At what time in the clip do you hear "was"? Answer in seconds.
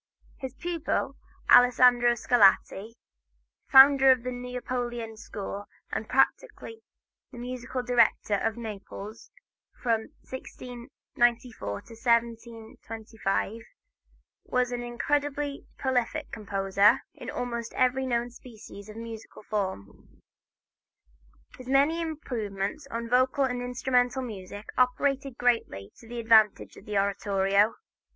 14.43-14.71